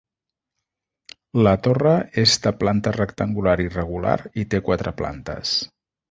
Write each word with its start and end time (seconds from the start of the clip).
La 1.47 1.51
torre 1.67 1.91
és 2.21 2.33
de 2.45 2.53
planta 2.61 2.93
rectangular 2.95 3.53
irregular 3.65 4.15
i 4.45 4.47
té 4.55 4.63
quatre 4.71 4.95
plantes. 5.03 5.53